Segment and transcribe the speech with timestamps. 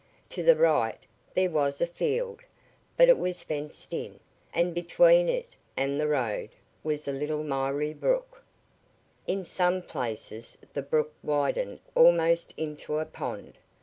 [0.29, 0.97] To the right
[1.35, 2.41] there was a field,
[2.97, 4.19] but it was fenced in,
[4.51, 6.49] and between it and the road
[6.83, 8.43] was a little miry, brook.
[9.27, 13.59] In some places the brook widened almost into a pond.